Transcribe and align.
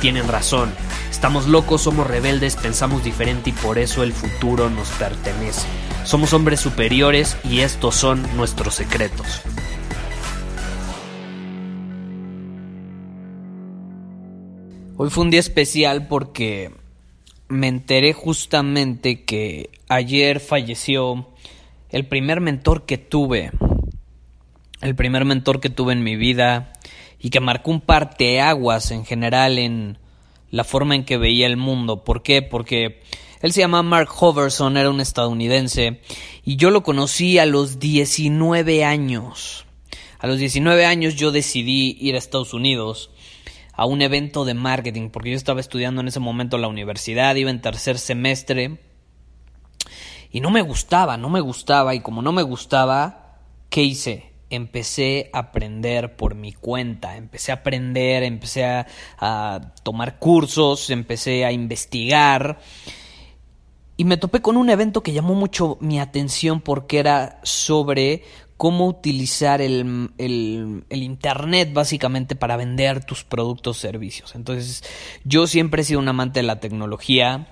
tienen 0.00 0.28
razón. 0.28 0.72
Estamos 1.10 1.46
locos, 1.46 1.82
somos 1.82 2.06
rebeldes, 2.06 2.56
pensamos 2.56 3.04
diferente 3.04 3.50
y 3.50 3.52
por 3.52 3.78
eso 3.78 4.02
el 4.02 4.12
futuro 4.12 4.70
nos 4.70 4.88
pertenece. 4.90 5.66
Somos 6.04 6.32
hombres 6.32 6.60
superiores 6.60 7.36
y 7.44 7.60
estos 7.60 7.94
son 7.94 8.22
nuestros 8.36 8.74
secretos. 8.74 9.42
Hoy 14.96 15.10
fue 15.10 15.24
un 15.24 15.30
día 15.30 15.40
especial 15.40 16.08
porque 16.08 16.72
me 17.48 17.68
enteré 17.68 18.12
justamente 18.12 19.24
que 19.24 19.70
ayer 19.88 20.40
falleció 20.40 21.28
el 21.90 22.06
primer 22.06 22.40
mentor 22.40 22.84
que 22.84 22.98
tuve. 22.98 23.50
El 24.80 24.94
primer 24.94 25.24
mentor 25.24 25.60
que 25.60 25.70
tuve 25.70 25.92
en 25.92 26.02
mi 26.02 26.16
vida 26.16 26.72
y 27.20 27.30
que 27.30 27.40
marcó 27.40 27.70
un 27.70 27.80
parteaguas 27.80 28.90
en 28.90 29.04
general 29.04 29.58
en 29.58 29.98
la 30.50 30.64
forma 30.64 30.94
en 30.94 31.04
que 31.04 31.18
veía 31.18 31.46
el 31.46 31.56
mundo. 31.56 32.04
¿Por 32.04 32.22
qué? 32.22 32.42
Porque 32.42 33.02
él 33.40 33.52
se 33.52 33.60
llama 33.60 33.82
Mark 33.82 34.08
Hoverson, 34.18 34.76
era 34.76 34.90
un 34.90 35.00
estadounidense 35.00 36.00
y 36.44 36.56
yo 36.56 36.70
lo 36.70 36.82
conocí 36.82 37.38
a 37.38 37.46
los 37.46 37.78
19 37.78 38.84
años. 38.84 39.66
A 40.18 40.26
los 40.26 40.38
19 40.38 40.84
años 40.84 41.14
yo 41.14 41.30
decidí 41.30 41.96
ir 42.00 42.14
a 42.14 42.18
Estados 42.18 42.52
Unidos 42.54 43.10
a 43.72 43.86
un 43.86 44.02
evento 44.02 44.44
de 44.44 44.54
marketing, 44.54 45.10
porque 45.10 45.30
yo 45.30 45.36
estaba 45.36 45.60
estudiando 45.60 46.00
en 46.00 46.08
ese 46.08 46.18
momento 46.18 46.56
en 46.56 46.62
la 46.62 46.68
universidad, 46.68 47.36
iba 47.36 47.50
en 47.50 47.60
tercer 47.60 47.96
semestre, 47.96 48.80
y 50.32 50.40
no 50.40 50.50
me 50.50 50.62
gustaba, 50.62 51.16
no 51.16 51.30
me 51.30 51.40
gustaba, 51.40 51.94
y 51.94 52.00
como 52.00 52.20
no 52.20 52.32
me 52.32 52.42
gustaba, 52.42 53.38
¿qué 53.70 53.84
hice? 53.84 54.27
Empecé 54.50 55.30
a 55.32 55.40
aprender 55.40 56.16
por 56.16 56.34
mi 56.34 56.52
cuenta, 56.52 57.16
empecé 57.16 57.52
a 57.52 57.56
aprender, 57.56 58.22
empecé 58.22 58.64
a, 58.64 58.86
a 59.18 59.72
tomar 59.82 60.18
cursos, 60.18 60.90
empecé 60.90 61.44
a 61.44 61.52
investigar, 61.52 62.58
y 63.98 64.04
me 64.04 64.16
topé 64.16 64.40
con 64.40 64.56
un 64.56 64.70
evento 64.70 65.02
que 65.02 65.12
llamó 65.12 65.34
mucho 65.34 65.76
mi 65.80 65.98
atención 65.98 66.60
porque 66.60 67.00
era 67.00 67.40
sobre 67.42 68.22
cómo 68.56 68.86
utilizar 68.86 69.60
el, 69.60 70.10
el, 70.18 71.02
Internet 71.02 71.72
básicamente 71.72 72.36
para 72.36 72.56
vender 72.56 73.04
tus 73.04 73.24
productos 73.24 73.76
o 73.76 73.80
servicios. 73.80 74.36
Entonces, 74.36 74.84
yo 75.24 75.48
siempre 75.48 75.82
he 75.82 75.84
sido 75.84 75.98
un 75.98 76.08
amante 76.08 76.38
de 76.38 76.46
la 76.46 76.60
tecnología 76.60 77.48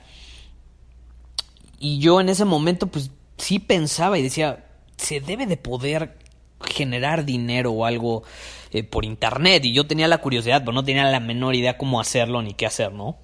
y 1.80 1.98
yo 1.98 2.20
en 2.20 2.28
ese 2.28 2.44
momento 2.44 2.86
pues 2.86 3.10
sí 3.38 3.58
pensaba 3.58 4.16
y 4.16 4.22
decía, 4.22 4.66
se 4.96 5.20
debe 5.20 5.46
de 5.46 5.56
poder 5.56 6.16
generar 6.64 7.24
dinero 7.24 7.72
o 7.72 7.84
algo 7.84 8.22
eh, 8.70 8.82
por 8.82 9.04
Internet 9.04 9.64
y 9.64 9.72
yo 9.72 9.86
tenía 9.86 10.08
la 10.08 10.18
curiosidad, 10.18 10.60
pero 10.60 10.72
no 10.72 10.84
tenía 10.84 11.04
la 11.04 11.20
menor 11.20 11.54
idea 11.54 11.78
cómo 11.78 12.00
hacerlo 12.00 12.42
ni 12.42 12.54
qué 12.54 12.66
hacer, 12.66 12.92
¿no? 12.92 13.16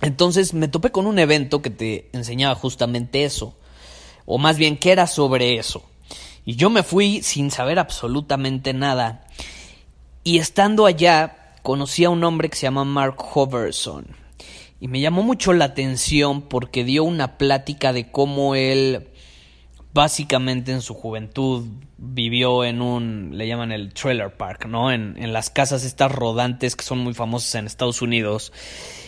Entonces 0.00 0.52
me 0.52 0.68
topé 0.68 0.90
con 0.90 1.06
un 1.06 1.18
evento 1.18 1.62
que 1.62 1.70
te 1.70 2.08
enseñaba 2.12 2.54
justamente 2.54 3.24
eso, 3.24 3.56
o 4.26 4.38
más 4.38 4.58
bien 4.58 4.76
que 4.76 4.90
era 4.90 5.06
sobre 5.06 5.58
eso. 5.58 5.84
Y 6.44 6.56
yo 6.56 6.70
me 6.70 6.82
fui 6.82 7.22
sin 7.22 7.50
saber 7.52 7.78
absolutamente 7.78 8.72
nada. 8.72 9.24
Y 10.24 10.38
estando 10.38 10.86
allá, 10.86 11.54
conocí 11.62 12.04
a 12.04 12.10
un 12.10 12.24
hombre 12.24 12.48
que 12.48 12.56
se 12.56 12.62
llama 12.62 12.84
Mark 12.84 13.16
Hoverson. 13.32 14.06
Y 14.80 14.88
me 14.88 15.00
llamó 15.00 15.22
mucho 15.22 15.52
la 15.52 15.66
atención 15.66 16.42
porque 16.42 16.82
dio 16.82 17.04
una 17.04 17.38
plática 17.38 17.92
de 17.92 18.10
cómo 18.10 18.56
él 18.56 19.11
básicamente 19.92 20.72
en 20.72 20.82
su 20.82 20.94
juventud 20.94 21.66
vivió 21.98 22.64
en 22.64 22.82
un, 22.82 23.30
le 23.36 23.46
llaman 23.46 23.72
el 23.72 23.92
trailer 23.92 24.36
park, 24.36 24.66
¿no? 24.66 24.90
En, 24.90 25.16
en 25.18 25.32
las 25.32 25.50
casas 25.50 25.84
estas 25.84 26.10
rodantes 26.10 26.76
que 26.76 26.84
son 26.84 26.98
muy 26.98 27.14
famosas 27.14 27.54
en 27.54 27.66
Estados 27.66 28.02
Unidos, 28.02 28.52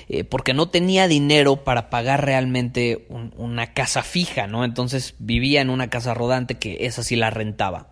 eh, 0.09 0.25
porque 0.25 0.53
no 0.53 0.69
tenía 0.69 1.09
dinero 1.09 1.65
para 1.65 1.89
pagar 1.89 2.25
realmente 2.25 3.07
una 3.09 3.73
casa 3.73 4.03
fija, 4.03 4.47
¿no? 4.47 4.65
Entonces 4.65 5.15
vivía 5.19 5.61
en 5.61 5.71
una 5.71 5.89
casa 5.89 6.13
rodante 6.15 6.59
que 6.59 6.87
esa 6.87 7.03
sí 7.03 7.17
la 7.17 7.31
rentaba. 7.31 7.89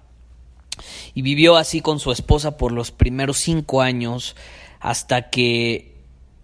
Y 1.15 1.23
vivió 1.23 1.57
así 1.57 1.81
con 1.81 2.01
su 2.01 2.13
esposa 2.13 2.57
por 2.57 2.73
los 2.73 2.91
primeros 2.91 3.39
cinco 3.39 3.83
años 3.83 4.37
hasta 4.81 5.31
que 5.31 5.92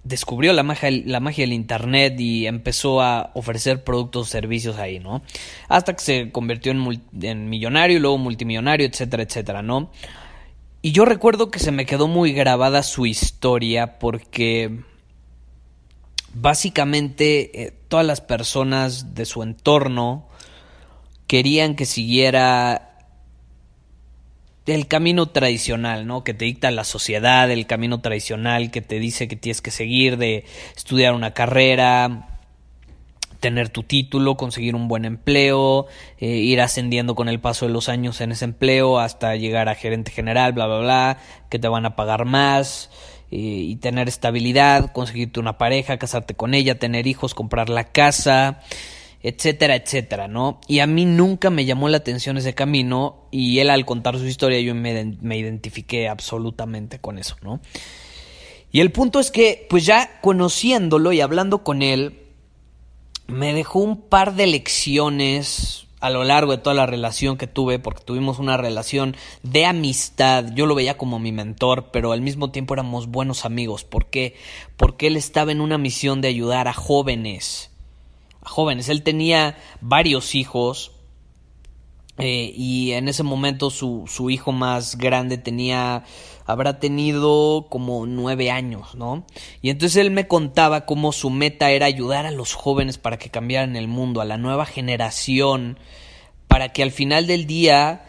descubrió 0.09 0.53
la 0.53 0.63
magia, 0.63 0.91
la 0.91 1.21
magia 1.21 1.45
del 1.45 1.53
Internet 1.53 2.19
y 2.19 2.47
empezó 2.47 3.01
a 3.01 3.31
ofrecer 3.35 3.85
productos, 3.85 4.29
servicios 4.29 4.79
ahí, 4.79 4.99
¿no? 4.99 5.23
Hasta 5.69 5.95
que 5.95 6.03
se 6.03 6.33
convirtió 6.33 6.73
en, 6.73 7.03
en 7.23 7.49
millonario 7.49 7.99
y 7.99 8.01
luego 8.01 8.19
multimillonario, 8.19 8.87
etcétera, 8.87 9.23
etcétera, 9.23 9.63
¿no? 9.63 9.91
Y 10.81 10.93
yo 10.93 11.05
recuerdo 11.05 11.51
que 11.51 11.59
se 11.59 11.73
me 11.73 11.87
quedó 11.87 12.09
muy 12.09 12.33
grabada 12.33 12.83
su 12.83 13.05
historia 13.05 13.99
porque 13.99 14.81
básicamente 16.33 17.63
eh, 17.63 17.73
todas 17.89 18.07
las 18.07 18.21
personas 18.21 19.15
de 19.15 19.27
su 19.27 19.43
entorno 19.43 20.29
querían 21.27 21.75
que 21.75 21.85
siguiera 21.85 22.88
el 24.75 24.87
camino 24.87 25.27
tradicional, 25.27 26.07
¿no? 26.07 26.25
Que 26.25 26.35
te 26.35 26.45
dicta 26.45 26.71
la 26.71 26.85
sociedad, 26.85 27.51
el 27.51 27.67
camino 27.67 28.01
tradicional 28.01 28.71
que 28.71 28.81
te 28.83 28.99
dice 28.99 29.29
que 29.29 29.37
tienes 29.37 29.61
que 29.61 29.71
seguir 29.71 30.17
de 30.17 30.45
estudiar 30.77 31.15
una 31.15 31.33
carrera, 31.33 32.39
tener 33.41 33.69
tu 33.69 33.83
título, 33.83 34.37
conseguir 34.37 34.75
un 34.75 34.89
buen 34.89 35.05
empleo, 35.05 35.87
eh, 36.19 36.27
ir 36.27 36.61
ascendiendo 36.61 37.15
con 37.15 37.29
el 37.29 37.41
paso 37.41 37.67
de 37.67 37.73
los 37.73 37.89
años 37.89 38.21
en 38.21 38.33
ese 38.33 38.45
empleo 38.45 38.99
hasta 38.99 39.37
llegar 39.37 39.69
a 39.69 39.75
gerente 39.75 40.11
general, 40.11 40.53
bla, 40.53 40.67
bla, 40.67 40.79
bla, 40.79 41.19
que 41.49 41.59
te 41.59 41.69
van 41.69 41.87
a 41.87 41.97
pagar 41.97 42.25
más 42.25 42.91
eh, 43.31 43.37
y 43.37 43.77
tener 43.77 44.09
estabilidad, 44.09 44.93
conseguirte 44.93 45.41
una 45.41 45.59
pareja, 45.59 45.99
casarte 45.99 46.35
con 46.35 46.55
ella, 46.55 46.79
tener 46.79 47.07
hijos, 47.07 47.35
comprar 47.35 47.69
la 47.69 47.85
casa, 47.85 48.61
etcétera, 49.23 49.75
etcétera, 49.75 50.29
¿no? 50.29 50.61
Y 50.69 50.79
a 50.79 50.87
mí 50.87 51.05
nunca 51.05 51.51
me 51.51 51.65
llamó 51.65 51.89
la 51.89 51.97
atención 51.97 52.37
ese 52.37 52.55
camino 52.55 53.27
y 53.31 53.59
él 53.59 53.71
al 53.71 53.85
contar 53.85 54.17
su 54.19 54.27
historia 54.27 54.61
yo 54.61 54.75
me, 54.75 55.17
me 55.21 55.37
identifiqué 55.37 56.09
absolutamente 56.09 56.99
con 57.01 57.19
eso, 57.19 57.37
¿no? 57.43 57.61
Y 58.71 58.81
el 58.81 58.93
punto 58.93 59.19
es 59.19 59.31
que, 59.31 59.67
pues 59.69 59.87
ya 59.87 60.21
conociéndolo 60.21 61.13
y 61.13 61.21
hablando 61.21 61.65
con 61.65 61.83
él, 61.83 62.21
me 63.27 63.55
dejó 63.55 63.81
un 63.81 64.01
par 64.01 64.35
de 64.35 64.47
lecciones 64.47 65.87
a 66.01 66.11
lo 66.11 66.23
largo 66.23 66.53
de 66.53 66.59
toda 66.59 66.75
la 66.75 66.87
relación 66.87 67.37
que 67.37 67.47
tuve, 67.47 67.79
porque 67.79 68.05
tuvimos 68.05 68.39
una 68.39 68.57
relación 68.57 69.17
de 69.43 69.67
amistad, 69.67 70.53
yo 70.55 70.67
lo 70.67 70.75
veía 70.75 70.97
como 70.97 71.19
mi 71.19 71.33
mentor, 71.33 71.91
pero 71.91 72.13
al 72.13 72.21
mismo 72.21 72.51
tiempo 72.51 72.75
éramos 72.75 73.09
buenos 73.09 73.45
amigos. 73.45 73.85
¿Por 73.85 74.07
qué? 74.07 74.37
Porque 74.77 75.09
él 75.09 75.17
estaba 75.17 75.51
en 75.51 75.61
una 75.61 75.79
misión 75.79 76.21
de 76.21 76.29
ayudar 76.29 76.69
a 76.69 76.73
jóvenes 76.73 77.71
jóvenes. 78.49 78.89
Él 78.89 79.03
tenía 79.03 79.57
varios 79.81 80.35
hijos 80.35 80.93
eh, 82.19 82.53
y 82.55 82.93
en 82.93 83.09
ese 83.09 83.23
momento 83.23 83.71
su, 83.71 84.05
su, 84.09 84.29
hijo 84.29 84.51
más 84.51 84.99
grande 84.99 85.39
tenía, 85.39 86.05
habrá 86.47 86.81
tenido 86.81 87.67
como 87.71 88.07
nueve 88.07 88.51
años, 88.51 88.97
¿no? 88.97 89.25
Y 89.63 89.71
entonces 89.71 89.99
él 89.99 90.11
me 90.11 90.27
contaba 90.27 90.85
cómo 90.85 91.13
su 91.13 91.31
meta 91.31 91.71
era 91.71 91.87
ayudar 91.87 92.27
a 92.27 92.33
los 92.33 92.55
jóvenes 92.55 92.99
para 92.99 93.19
que 93.19 93.31
cambiaran 93.31 93.77
el 93.77 93.87
mundo, 93.87 94.21
a 94.21 94.25
la 94.25 94.37
nueva 94.37 94.67
generación, 94.67 95.79
para 96.49 96.73
que 96.73 96.83
al 96.83 96.91
final 96.91 97.29
del 97.29 97.47
día 97.47 98.05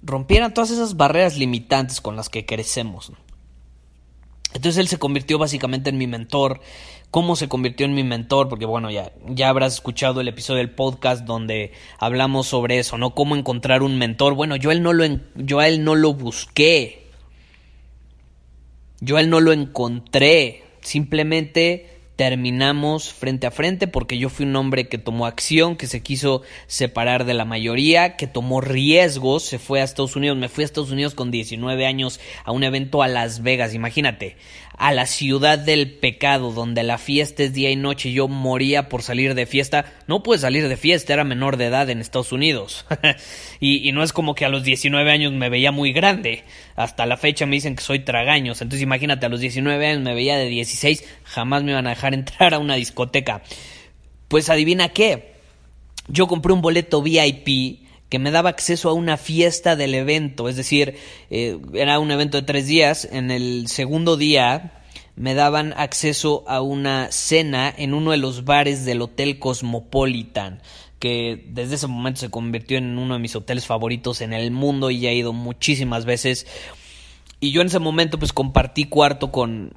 rompieran 0.00 0.54
todas 0.54 0.70
esas 0.70 0.96
barreras 0.96 1.36
limitantes 1.36 2.00
con 2.00 2.14
las 2.14 2.28
que 2.28 2.46
crecemos. 2.46 3.12
Entonces 4.52 4.78
él 4.78 4.88
se 4.88 4.98
convirtió 4.98 5.38
básicamente 5.38 5.90
en 5.90 5.98
mi 5.98 6.06
mentor 6.06 6.60
cómo 7.10 7.36
se 7.36 7.48
convirtió 7.48 7.86
en 7.86 7.94
mi 7.94 8.04
mentor, 8.04 8.48
porque 8.48 8.66
bueno, 8.66 8.90
ya, 8.90 9.12
ya 9.26 9.48
habrás 9.48 9.74
escuchado 9.74 10.20
el 10.20 10.28
episodio 10.28 10.58
del 10.58 10.70
podcast 10.70 11.24
donde 11.24 11.72
hablamos 11.98 12.46
sobre 12.46 12.78
eso, 12.78 12.98
¿no? 12.98 13.14
Cómo 13.14 13.36
encontrar 13.36 13.82
un 13.82 13.98
mentor. 13.98 14.34
Bueno, 14.34 14.56
yo, 14.56 14.70
él 14.70 14.82
no 14.82 14.92
lo, 14.92 15.04
yo 15.34 15.58
a 15.58 15.68
él 15.68 15.84
no 15.84 15.94
lo 15.94 16.14
busqué. 16.14 17.08
Yo 19.00 19.16
a 19.16 19.20
él 19.20 19.30
no 19.30 19.40
lo 19.40 19.52
encontré. 19.52 20.62
Simplemente 20.82 21.99
terminamos 22.20 23.14
frente 23.14 23.46
a 23.46 23.50
frente 23.50 23.88
porque 23.88 24.18
yo 24.18 24.28
fui 24.28 24.44
un 24.44 24.54
hombre 24.54 24.88
que 24.88 24.98
tomó 24.98 25.24
acción, 25.24 25.74
que 25.74 25.86
se 25.86 26.02
quiso 26.02 26.42
separar 26.66 27.24
de 27.24 27.32
la 27.32 27.46
mayoría, 27.46 28.16
que 28.16 28.26
tomó 28.26 28.60
riesgos, 28.60 29.42
se 29.42 29.58
fue 29.58 29.80
a 29.80 29.84
Estados 29.84 30.16
Unidos, 30.16 30.36
me 30.36 30.50
fui 30.50 30.62
a 30.62 30.66
Estados 30.66 30.90
Unidos 30.90 31.14
con 31.14 31.30
19 31.30 31.86
años 31.86 32.20
a 32.44 32.52
un 32.52 32.62
evento 32.62 33.02
a 33.02 33.08
Las 33.08 33.42
Vegas, 33.42 33.72
imagínate, 33.72 34.36
a 34.76 34.92
la 34.92 35.06
ciudad 35.06 35.58
del 35.58 35.90
pecado, 35.90 36.52
donde 36.52 36.82
la 36.82 36.98
fiesta 36.98 37.42
es 37.42 37.52
día 37.52 37.70
y 37.70 37.76
noche, 37.76 38.12
yo 38.12 38.28
moría 38.28 38.88
por 38.88 39.02
salir 39.02 39.34
de 39.34 39.46
fiesta, 39.46 39.84
no 40.06 40.22
pude 40.22 40.38
salir 40.38 40.68
de 40.68 40.76
fiesta, 40.76 41.12
era 41.12 41.24
menor 41.24 41.56
de 41.56 41.66
edad 41.66 41.90
en 41.90 42.00
Estados 42.00 42.32
Unidos, 42.32 42.86
y, 43.60 43.92
no 43.92 44.02
es 44.02 44.12
como 44.12 44.34
que 44.34 44.44
a 44.44 44.48
los 44.48 44.64
19 44.64 45.10
años 45.10 45.32
me 45.32 45.48
veía 45.48 45.72
muy 45.72 45.92
grande, 45.92 46.44
hasta 46.76 47.06
la 47.06 47.16
fecha 47.16 47.46
me 47.46 47.56
dicen 47.56 47.76
que 47.76 47.82
soy 47.82 48.00
tragaños, 48.00 48.62
entonces 48.62 48.82
imagínate, 48.82 49.26
a 49.26 49.28
los 49.28 49.40
19 49.40 49.86
años 49.86 50.02
me 50.02 50.14
veía 50.14 50.38
de 50.38 50.46
16, 50.46 51.04
jamás 51.24 51.62
me 51.62 51.72
iban 51.72 51.86
a 51.86 51.90
dejar 51.90 52.14
entrar 52.14 52.54
a 52.54 52.58
una 52.58 52.74
discoteca. 52.74 53.42
Pues 54.28 54.48
adivina 54.48 54.90
qué, 54.90 55.34
yo 56.08 56.26
compré 56.26 56.52
un 56.52 56.62
boleto 56.62 57.02
VIP 57.02 57.89
que 58.10 58.18
me 58.18 58.32
daba 58.32 58.50
acceso 58.50 58.90
a 58.90 58.92
una 58.92 59.16
fiesta 59.16 59.76
del 59.76 59.94
evento, 59.94 60.48
es 60.48 60.56
decir, 60.56 60.96
eh, 61.30 61.58
era 61.74 61.98
un 62.00 62.10
evento 62.10 62.38
de 62.38 62.42
tres 62.42 62.66
días, 62.66 63.08
en 63.10 63.30
el 63.30 63.68
segundo 63.68 64.16
día 64.16 64.82
me 65.14 65.34
daban 65.34 65.74
acceso 65.76 66.44
a 66.48 66.60
una 66.60 67.12
cena 67.12 67.72
en 67.76 67.94
uno 67.94 68.10
de 68.10 68.16
los 68.16 68.44
bares 68.44 68.84
del 68.84 69.00
Hotel 69.00 69.38
Cosmopolitan, 69.38 70.60
que 70.98 71.46
desde 71.48 71.76
ese 71.76 71.86
momento 71.86 72.20
se 72.20 72.30
convirtió 72.30 72.78
en 72.78 72.98
uno 72.98 73.14
de 73.14 73.20
mis 73.20 73.36
hoteles 73.36 73.64
favoritos 73.64 74.22
en 74.22 74.32
el 74.32 74.50
mundo 74.50 74.90
y 74.90 75.00
ya 75.00 75.10
he 75.10 75.14
ido 75.14 75.32
muchísimas 75.32 76.04
veces. 76.04 76.46
Y 77.38 77.52
yo 77.52 77.60
en 77.60 77.68
ese 77.68 77.78
momento 77.78 78.18
pues 78.18 78.32
compartí 78.32 78.86
cuarto 78.86 79.30
con 79.30 79.72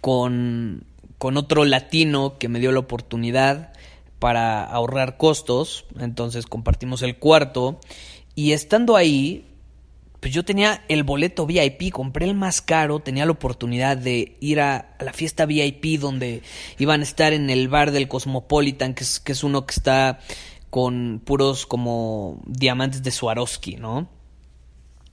con 0.00 0.84
con 1.18 1.36
otro 1.36 1.64
latino 1.64 2.38
que 2.38 2.48
me 2.48 2.60
dio 2.60 2.72
la 2.72 2.80
oportunidad 2.80 3.72
para 4.18 4.64
ahorrar 4.64 5.16
costos, 5.16 5.86
entonces 5.98 6.46
compartimos 6.46 7.02
el 7.02 7.18
cuarto 7.18 7.80
y 8.34 8.52
estando 8.52 8.96
ahí 8.96 9.46
pues 10.24 10.32
yo 10.32 10.42
tenía 10.42 10.82
el 10.88 11.02
boleto 11.02 11.44
VIP, 11.44 11.92
compré 11.92 12.24
el 12.24 12.34
más 12.34 12.62
caro, 12.62 13.00
tenía 13.00 13.26
la 13.26 13.32
oportunidad 13.32 13.98
de 13.98 14.38
ir 14.40 14.58
a, 14.58 14.96
la 14.98 15.12
fiesta 15.12 15.44
VIP 15.44 16.00
donde 16.00 16.42
iban 16.78 17.00
a 17.00 17.02
estar 17.02 17.34
en 17.34 17.50
el 17.50 17.68
bar 17.68 17.90
del 17.90 18.08
Cosmopolitan, 18.08 18.94
que 18.94 19.04
es, 19.04 19.20
que 19.20 19.32
es 19.32 19.44
uno 19.44 19.66
que 19.66 19.74
está 19.74 20.20
con 20.70 21.20
puros 21.22 21.66
como 21.66 22.40
diamantes 22.46 23.02
de 23.02 23.10
Swarovski, 23.10 23.76
¿no? 23.76 24.08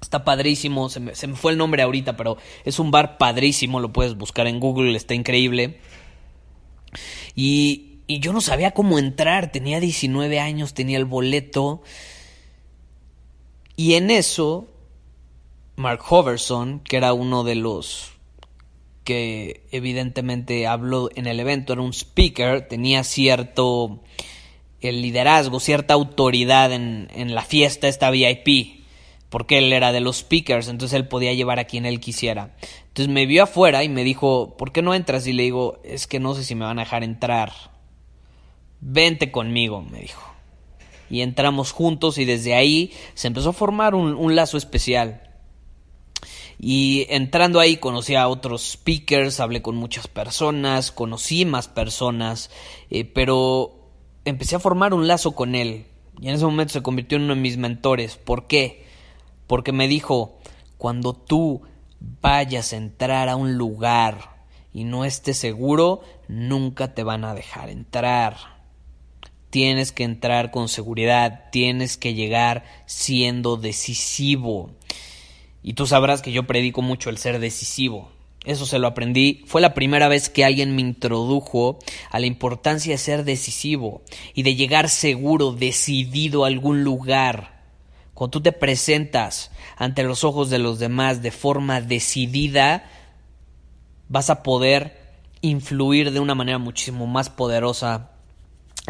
Está 0.02 0.24
padrísimo, 0.24 0.88
se 0.88 1.02
me, 1.02 1.14
se 1.14 1.28
me 1.28 1.36
fue 1.36 1.52
el 1.52 1.58
nombre 1.58 1.82
ahorita, 1.82 2.16
pero 2.16 2.38
es 2.64 2.80
un 2.80 2.90
bar 2.90 3.18
padrísimo, 3.18 3.82
lo 3.82 3.92
puedes 3.92 4.16
buscar 4.16 4.48
en 4.48 4.62
Google, 4.62 4.96
está 4.96 5.14
increíble. 5.14 5.82
Y, 7.36 7.91
y 8.12 8.20
yo 8.20 8.34
no 8.34 8.42
sabía 8.42 8.72
cómo 8.72 9.00
entrar, 9.00 9.54
tenía 9.54 9.80
19 9.80 10.38
años, 10.38 10.74
tenía 10.74 10.98
el 10.98 11.06
boleto. 11.06 11.82
Y 13.78 13.94
en 13.94 14.12
eso 14.12 14.68
Mark 15.78 16.02
Hoverson, 16.10 16.82
que 16.82 16.98
era 16.98 17.14
uno 17.14 17.46
de 17.46 17.56
los 17.56 18.12
que 19.06 19.66
evidentemente 19.72 20.68
habló 20.68 21.10
en 21.16 21.26
el 21.26 21.40
evento, 21.40 21.72
era 21.72 21.82
un 21.82 21.94
speaker, 21.94 22.68
tenía 22.68 23.06
cierto 23.06 24.02
el 24.82 25.02
liderazgo, 25.02 25.62
cierta 25.62 25.94
autoridad 25.94 26.74
en, 26.74 27.08
en 27.16 27.34
la 27.34 27.44
fiesta 27.44 27.88
esta 27.88 28.12
VIP, 28.12 28.84
porque 29.30 29.60
él 29.60 29.72
era 29.72 29.94
de 29.94 30.02
los 30.02 30.18
speakers, 30.18 30.68
entonces 30.68 30.98
él 30.98 31.08
podía 31.08 31.32
llevar 31.32 31.60
a 31.60 31.64
quien 31.64 31.86
él 31.86 32.02
quisiera. 32.02 32.58
Entonces 32.90 33.08
me 33.08 33.26
vio 33.26 33.44
afuera 33.44 33.86
y 33.86 33.90
me 33.90 34.04
dijo, 34.04 34.58
¿por 34.58 34.74
qué 34.74 34.82
no 34.82 34.94
entras? 34.94 35.26
Y 35.28 35.32
le 35.32 35.44
digo, 35.44 35.80
es 35.86 36.08
que 36.08 36.20
no 36.20 36.36
sé 36.36 36.44
si 36.44 36.56
me 36.56 36.66
van 36.66 36.78
a 36.78 36.84
dejar 36.84 37.06
entrar. 37.06 37.72
Vente 38.82 39.32
conmigo, 39.32 39.82
me 39.82 40.02
dijo. 40.02 40.22
Y 41.10 41.22
entramos 41.22 41.72
juntos 41.72 42.18
y 42.18 42.26
desde 42.26 42.54
ahí 42.54 42.92
se 43.14 43.28
empezó 43.28 43.50
a 43.50 43.54
formar 43.54 43.96
un, 43.96 44.16
un 44.16 44.36
lazo 44.36 44.58
especial. 44.58 45.32
Y 46.64 47.08
entrando 47.10 47.60
ahí 47.60 47.78
conocí 47.78 48.14
a 48.14 48.28
otros 48.28 48.62
speakers, 48.74 49.40
hablé 49.40 49.64
con 49.64 49.76
muchas 49.76 50.08
personas, 50.08 50.92
conocí 50.92 51.44
más 51.44 51.68
personas, 51.68 52.52
eh, 52.92 53.04
pero 53.04 53.90
empecé 54.26 54.58
a 54.58 54.60
formar 54.60 54.94
un 54.94 55.08
lazo 55.08 55.32
con 55.32 55.56
él. 55.56 55.88
Y 56.20 56.30
en 56.30 56.36
ese 56.36 56.46
momento 56.46 56.74
se 56.74 56.84
convirtió 56.84 57.18
en 57.18 57.24
uno 57.24 57.34
de 57.34 57.42
mis 57.42 57.58
mentores. 57.58 58.16
¿Por 58.16 58.46
qué? 58.46 58.86
Porque 59.48 59.72
me 59.72 59.88
dijo, 59.88 60.38
cuando 60.78 61.14
tú 61.14 61.64
vayas 62.00 62.74
a 62.74 62.78
entrar 62.78 63.28
a 63.28 63.36
un 63.36 63.58
lugar 63.58 64.46
y 64.72 64.84
no 64.84 65.04
estés 65.04 65.38
seguro, 65.38 66.02
nunca 66.28 66.94
te 66.94 67.04
van 67.04 67.24
a 67.26 67.34
dejar 67.34 67.72
entrar. 67.72 68.38
Tienes 69.52 69.92
que 69.92 70.04
entrar 70.04 70.50
con 70.50 70.70
seguridad, 70.70 71.50
tienes 71.52 71.98
que 71.98 72.14
llegar 72.14 72.64
siendo 72.86 73.58
decisivo. 73.58 74.72
Y 75.62 75.74
tú 75.74 75.86
sabrás 75.86 76.22
que 76.22 76.32
yo 76.32 76.48
predico 76.48 76.82
mucho 76.82 77.10
el 77.10 77.18
ser 77.18 77.40
decisivo. 77.40 78.10
Eso 78.46 78.66
se 78.66 78.80
lo 78.80 78.88
aprendí. 78.88 79.44
Fue 79.46 79.62
la 79.62 79.76
primera 79.76 80.08
vez 80.08 80.30
que 80.30 80.44
alguien 80.44 80.76
me 80.76 80.82
introdujo 80.82 81.78
a 82.10 82.20
la 82.20 82.26
importancia 82.26 82.94
de 82.94 82.98
ser 82.98 83.24
decisivo 83.24 84.02
y 84.34 84.44
de 84.44 84.56
llegar 84.56 84.90
seguro, 84.90 85.52
decidido 85.52 86.44
a 86.44 86.48
algún 86.48 86.84
lugar. 86.84 87.62
Cuando 88.14 88.32
tú 88.32 88.42
te 88.42 88.52
presentas 88.52 89.52
ante 89.76 90.04
los 90.04 90.24
ojos 90.24 90.50
de 90.50 90.60
los 90.60 90.80
demás 90.80 91.22
de 91.22 91.32
forma 91.32 91.82
decidida, 91.82 92.90
vas 94.08 94.30
a 94.30 94.44
poder 94.44 94.98
influir 95.42 96.12
de 96.12 96.20
una 96.20 96.36
manera 96.36 96.58
muchísimo 96.58 97.06
más 97.06 97.30
poderosa 97.30 98.11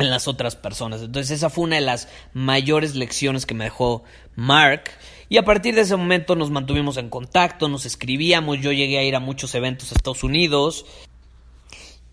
en 0.02 0.10
las 0.10 0.28
otras 0.28 0.56
personas. 0.56 1.02
Entonces 1.02 1.32
esa 1.32 1.50
fue 1.50 1.64
una 1.64 1.76
de 1.76 1.82
las 1.82 2.08
mayores 2.34 2.96
lecciones 2.96 3.46
que 3.46 3.54
me 3.54 3.66
dejó 3.66 4.04
Mark 4.36 4.92
y 5.32 5.38
a 5.38 5.46
partir 5.46 5.76
de 5.76 5.82
ese 5.82 5.96
momento 5.96 6.36
nos 6.36 6.52
mantuvimos 6.52 6.98
en 6.98 7.10
contacto, 7.10 7.70
nos 7.70 7.86
escribíamos, 7.86 8.60
yo 8.60 8.74
llegué 8.74 9.00
a 9.00 9.04
ir 9.04 9.16
a 9.16 9.22
muchos 9.22 9.56
eventos 9.56 9.90
a 9.90 9.96
Estados 9.96 10.26
Unidos. 10.26 10.86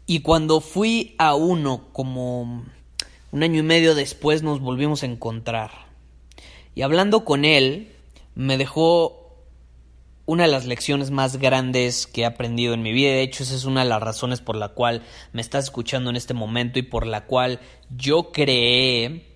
Y 0.06 0.20
cuando 0.20 0.60
fui 0.60 1.16
a 1.18 1.34
uno, 1.34 1.88
como 1.92 2.64
un 3.32 3.42
año 3.42 3.58
y 3.58 3.64
medio 3.64 3.96
después, 3.96 4.44
nos 4.44 4.60
volvimos 4.60 5.02
a 5.02 5.06
encontrar. 5.06 5.72
Y 6.76 6.82
hablando 6.82 7.24
con 7.24 7.44
él, 7.44 7.92
me 8.36 8.56
dejó 8.56 9.27
una 10.28 10.44
de 10.44 10.50
las 10.50 10.66
lecciones 10.66 11.10
más 11.10 11.38
grandes 11.38 12.06
que 12.06 12.20
he 12.20 12.26
aprendido 12.26 12.74
en 12.74 12.82
mi 12.82 12.92
vida. 12.92 13.10
De 13.10 13.22
hecho, 13.22 13.42
esa 13.42 13.56
es 13.56 13.64
una 13.64 13.82
de 13.82 13.88
las 13.88 14.02
razones 14.02 14.40
por 14.40 14.54
la 14.54 14.68
cual 14.68 15.02
me 15.32 15.40
estás 15.40 15.64
escuchando 15.64 16.10
en 16.10 16.16
este 16.16 16.34
momento 16.34 16.78
y 16.78 16.82
por 16.82 17.06
la 17.06 17.24
cual 17.24 17.60
yo 17.90 18.30
creé 18.30 19.26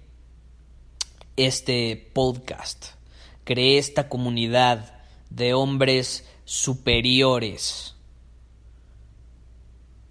este 1.37 2.11
podcast 2.13 3.03
creé 3.45 3.79
esta 3.79 4.09
comunidad 4.09 4.95
de 5.31 5.55
hombres 5.55 6.29
superiores. 6.45 7.97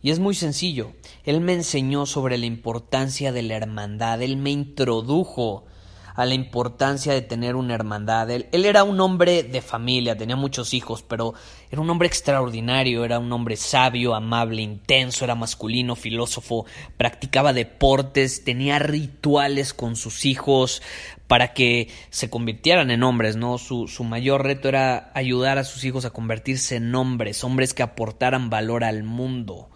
Y 0.02 0.10
es 0.10 0.20
muy 0.20 0.34
sencillo. 0.34 0.94
Él 1.26 1.42
me 1.42 1.54
enseñó 1.54 2.06
sobre 2.08 2.38
la 2.38 2.48
importancia 2.48 3.32
de 3.32 3.44
la 3.44 3.56
hermandad. 3.56 4.22
Él 4.22 4.38
me 4.38 4.50
introdujo 4.50 5.66
a 6.16 6.26
la 6.26 6.34
importancia 6.34 7.14
de 7.14 7.22
tener 7.22 7.56
una 7.56 7.76
hermandad. 7.76 8.30
Él, 8.30 8.48
era 8.52 8.84
un 8.84 9.00
hombre 9.00 9.44
de 9.44 9.62
familia, 9.62 10.18
tenía 10.18 10.36
muchos 10.36 10.74
hijos, 10.74 11.04
pero 11.04 11.34
era 11.70 11.82
un 11.82 11.90
hombre 11.90 12.08
extraordinario, 12.08 13.06
era 13.06 13.20
un 13.20 13.32
hombre 13.32 13.56
sabio, 13.56 14.16
amable, 14.16 14.62
intenso, 14.62 15.24
era 15.26 15.36
masculino, 15.36 15.96
filósofo, 15.96 16.66
practicaba 16.98 17.54
deportes, 17.54 18.44
tenía 18.44 18.80
rituales 18.80 19.74
con 19.74 19.96
sus 19.96 20.26
hijos 20.26 20.82
para 21.28 21.54
que 21.54 21.90
se 22.10 22.30
convirtieran 22.30 22.92
en 22.92 23.04
hombres, 23.04 23.38
¿no? 23.38 23.58
Su, 23.58 23.88
su 23.88 24.04
mayor 24.04 24.44
reto 24.44 24.68
era 24.68 25.12
ayudar 25.14 25.58
a 25.58 25.64
sus 25.64 25.84
hijos 25.86 26.04
a 26.06 26.10
convertirse 26.10 26.76
en 26.76 26.94
hombres, 26.94 27.44
hombres 27.44 27.74
que 27.74 27.84
aportaran 27.84 28.50
valor 28.50 28.84
al 28.84 29.04
mundo. 29.04 29.70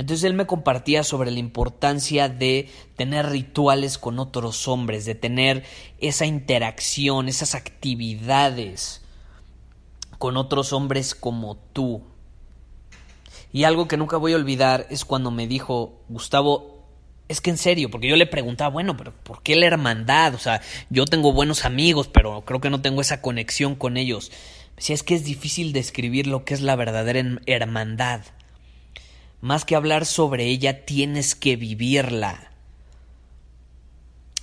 Entonces 0.00 0.24
él 0.24 0.32
me 0.32 0.46
compartía 0.46 1.04
sobre 1.04 1.30
la 1.30 1.40
importancia 1.40 2.30
de 2.30 2.70
tener 2.96 3.26
rituales 3.26 3.98
con 3.98 4.18
otros 4.18 4.66
hombres, 4.66 5.04
de 5.04 5.14
tener 5.14 5.62
esa 5.98 6.24
interacción, 6.24 7.28
esas 7.28 7.54
actividades 7.54 9.02
con 10.16 10.38
otros 10.38 10.72
hombres 10.72 11.14
como 11.14 11.56
tú. 11.74 12.02
Y 13.52 13.64
algo 13.64 13.88
que 13.88 13.98
nunca 13.98 14.16
voy 14.16 14.32
a 14.32 14.36
olvidar 14.36 14.86
es 14.88 15.04
cuando 15.04 15.30
me 15.30 15.46
dijo, 15.46 16.00
Gustavo, 16.08 16.88
es 17.28 17.42
que 17.42 17.50
en 17.50 17.58
serio, 17.58 17.90
porque 17.90 18.08
yo 18.08 18.16
le 18.16 18.26
preguntaba, 18.26 18.70
bueno, 18.70 18.96
pero 18.96 19.12
¿por 19.12 19.42
qué 19.42 19.54
la 19.54 19.66
hermandad? 19.66 20.34
O 20.34 20.38
sea, 20.38 20.62
yo 20.88 21.04
tengo 21.04 21.34
buenos 21.34 21.66
amigos, 21.66 22.08
pero 22.08 22.42
creo 22.46 22.62
que 22.62 22.70
no 22.70 22.80
tengo 22.80 23.02
esa 23.02 23.20
conexión 23.20 23.74
con 23.74 23.98
ellos. 23.98 24.30
Me 24.70 24.76
decía, 24.76 24.94
es 24.94 25.02
que 25.02 25.14
es 25.14 25.24
difícil 25.24 25.74
describir 25.74 26.26
lo 26.26 26.46
que 26.46 26.54
es 26.54 26.62
la 26.62 26.74
verdadera 26.74 27.22
hermandad. 27.44 28.22
Más 29.40 29.64
que 29.64 29.76
hablar 29.76 30.06
sobre 30.06 30.46
ella, 30.46 30.84
tienes 30.84 31.34
que 31.34 31.56
vivirla. 31.56 32.50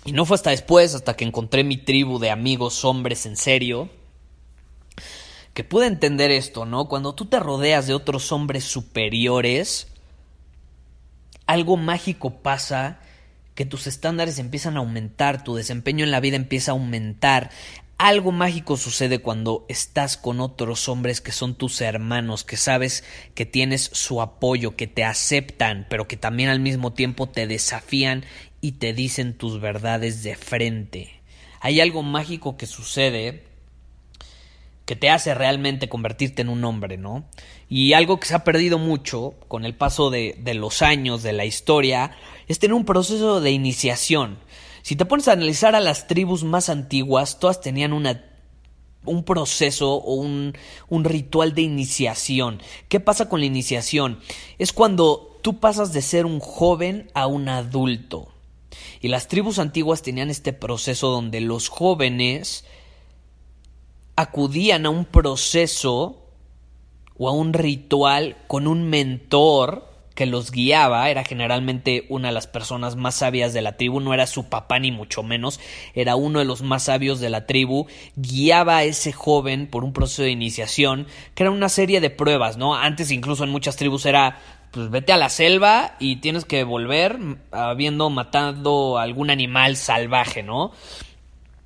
Y 0.06 0.14
no 0.14 0.26
fue 0.26 0.36
hasta 0.36 0.52
después, 0.52 0.96
hasta 0.96 1.16
que 1.16 1.26
encontré 1.26 1.64
mi 1.64 1.78
tribu 1.78 2.18
de 2.18 2.32
amigos 2.32 2.86
hombres 2.86 3.26
en 3.26 3.36
serio, 3.36 3.90
que 5.54 5.64
pude 5.64 5.88
entender 5.88 6.32
esto, 6.32 6.66
¿no? 6.66 6.88
Cuando 6.88 7.14
tú 7.14 7.26
te 7.26 7.40
rodeas 7.40 7.88
de 7.88 7.94
otros 7.94 8.32
hombres 8.32 8.64
superiores, 8.64 9.88
algo 11.46 11.78
mágico 11.78 12.42
pasa 12.42 13.00
que 13.56 13.66
tus 13.66 13.88
estándares 13.88 14.38
empiezan 14.38 14.78
a 14.78 14.82
aumentar, 14.82 15.44
tu 15.44 15.56
desempeño 15.56 16.06
en 16.06 16.12
la 16.12 16.20
vida 16.20 16.36
empieza 16.36 16.72
a 16.72 16.76
aumentar. 16.76 17.50
Algo 17.98 18.32
mágico 18.32 18.78
sucede 18.78 19.20
cuando 19.20 19.66
estás 19.70 20.18
con 20.18 20.40
otros 20.40 20.88
hombres 20.88 21.20
que 21.20 21.32
son 21.32 21.56
tus 21.56 21.82
hermanos, 21.82 22.44
que 22.44 22.56
sabes 22.56 23.04
que 23.34 23.48
tienes 23.48 23.90
su 23.92 24.22
apoyo, 24.22 24.76
que 24.76 24.86
te 24.86 25.04
aceptan, 25.04 25.88
pero 25.90 26.08
que 26.08 26.16
también 26.16 26.50
al 26.50 26.60
mismo 26.60 26.94
tiempo 26.94 27.28
te 27.28 27.48
desafían 27.48 28.24
y 28.62 28.74
te 28.74 28.94
dicen 28.94 29.36
tus 29.36 29.60
verdades 29.60 30.22
de 30.22 30.36
frente. 30.36 31.22
Hay 31.60 31.82
algo 31.82 32.04
mágico 32.04 32.56
que 32.56 32.68
sucede 32.68 33.44
que 34.86 34.96
te 34.96 35.10
hace 35.10 35.34
realmente 35.34 35.90
convertirte 35.90 36.44
en 36.44 36.50
un 36.50 36.64
hombre, 36.66 36.98
¿no? 36.98 37.26
Y 37.68 37.94
algo 37.94 38.20
que 38.20 38.28
se 38.28 38.36
ha 38.36 38.44
perdido 38.44 38.78
mucho 38.78 39.34
con 39.48 39.66
el 39.66 39.76
paso 39.76 40.12
de, 40.12 40.38
los 40.54 40.84
años, 40.84 41.24
de 41.24 41.34
la 41.34 41.46
historia, 41.46 42.12
es 42.48 42.60
tener 42.60 42.76
un 42.76 42.86
proceso 42.86 43.42
de 43.42 43.52
iniciación 43.52 44.38
si 44.88 44.96
te 44.96 45.04
pones 45.04 45.28
a 45.28 45.34
analizar 45.34 45.76
a 45.76 45.82
las 45.82 46.08
tribus 46.08 46.46
más 46.46 46.70
antiguas, 46.70 47.40
todas 47.40 47.60
tenían 47.60 47.92
una 47.92 48.24
un 49.04 49.26
proceso 49.26 49.96
o 49.96 50.14
un, 50.14 50.54
un, 50.88 51.04
ritual 51.04 51.54
de 51.54 51.62
iniciación. 51.64 52.62
¿Qué 52.88 53.02
pasa 53.02 53.28
con 53.28 53.42
la 53.42 53.48
iniciación? 53.48 54.22
Es 54.60 54.72
cuando 54.72 55.40
tú 55.42 55.60
pasas 55.60 55.92
de 55.92 56.02
ser 56.02 56.26
un 56.26 56.40
joven 56.40 57.12
a 57.14 57.28
un 57.28 57.50
adulto. 57.50 58.30
Y 59.02 59.10
las 59.10 59.28
tribus 59.28 59.60
antiguas 59.60 60.04
tenían 60.04 60.30
este 60.30 60.54
proceso 60.54 61.10
donde 61.10 61.42
los 61.42 61.68
jóvenes 61.68 62.64
acudían 64.16 64.86
a 64.86 64.90
un 64.90 65.04
proceso 65.04 66.30
o 67.18 67.28
a 67.28 67.34
un 67.34 67.52
ritual 67.52 68.38
con 68.48 68.68
un 68.68 68.90
mentor 68.90 69.87
que 70.18 70.26
los 70.26 70.50
guiaba 70.50 71.12
era 71.12 71.24
generalmente 71.24 72.08
una 72.10 72.30
de 72.30 72.34
las 72.34 72.48
personas 72.48 72.96
más 72.96 73.14
sabias 73.14 73.54
de 73.54 73.62
la 73.62 73.78
tribu, 73.78 74.00
no 74.00 74.16
era 74.16 74.26
su 74.26 74.50
papá 74.50 74.80
ni 74.80 74.92
mucho 74.92 75.22
menos, 75.22 75.60
era 75.94 76.16
uno 76.16 76.40
de 76.40 76.46
los 76.46 76.64
más 76.64 76.86
sabios 76.86 77.20
de 77.20 77.30
la 77.30 77.46
tribu, 77.46 77.86
guiaba 78.16 78.78
a 78.78 78.84
ese 78.84 79.14
joven 79.14 79.68
por 79.68 79.84
un 79.84 79.94
proceso 79.94 80.24
de 80.24 80.32
iniciación, 80.32 81.06
que 81.36 81.44
era 81.44 81.52
una 81.52 81.70
serie 81.70 82.02
de 82.02 82.10
pruebas, 82.10 82.58
¿no? 82.58 82.74
Antes 82.74 83.12
incluso 83.12 83.44
en 83.44 83.52
muchas 83.52 83.76
tribus 83.76 84.08
era 84.08 84.40
pues 84.72 84.90
vete 84.90 85.14
a 85.14 85.18
la 85.18 85.30
selva 85.30 85.96
y 86.00 86.16
tienes 86.16 86.46
que 86.46 86.64
volver 86.64 87.20
habiendo 87.52 88.10
matado 88.10 88.98
algún 88.98 89.30
animal 89.30 89.76
salvaje, 89.76 90.42
¿no? 90.42 90.72